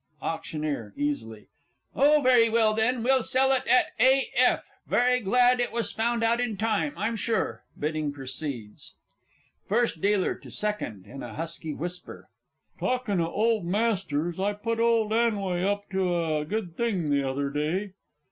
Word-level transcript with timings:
AUCT. 0.19 0.93
(easily). 0.97 1.45
Oh, 1.95 2.21
very 2.23 2.49
well 2.49 2.73
then, 2.73 3.03
we'll 3.03 3.21
sell 3.21 3.51
it 3.51 3.61
"A. 3.99 4.31
F." 4.35 4.67
Very 4.87 5.19
glad 5.19 5.59
it 5.59 5.71
was 5.71 5.91
found 5.91 6.23
out 6.23 6.41
in 6.41 6.57
time, 6.57 6.93
I'm 6.97 7.15
sure. 7.15 7.65
[Bidding 7.79 8.11
proceeds. 8.11 8.95
FIRST 9.69 10.01
DEALER 10.01 10.33
to 10.33 10.49
SECOND 10.49 11.05
(in 11.05 11.21
a 11.21 11.35
husky 11.35 11.75
whisper). 11.75 12.29
Talkin' 12.79 13.21
o' 13.21 13.29
Old 13.31 13.63
Masters, 13.65 14.39
I 14.39 14.53
put 14.53 14.79
young 14.79 15.13
'Anway 15.13 15.63
up 15.63 15.87
to 15.91 16.15
a 16.39 16.45
good 16.45 16.75
thing 16.75 17.11
the 17.11 17.21
other 17.23 17.51
day. 17.51 17.93